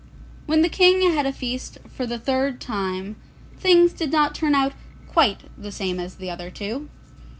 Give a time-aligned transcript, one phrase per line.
[0.47, 3.17] When the King had a feast for the third time,
[3.57, 4.73] things did not turn out
[5.07, 6.89] quite the same as at the other two.